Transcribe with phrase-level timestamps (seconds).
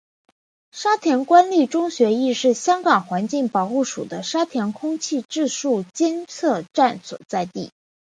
[0.71, 7.69] 沙田官立中学亦是香港环境保护署的沙田空气质素监测站所在地。